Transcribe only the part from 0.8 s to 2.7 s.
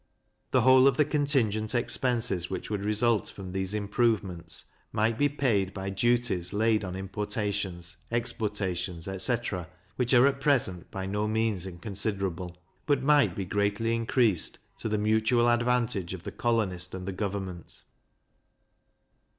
of the contingent expenses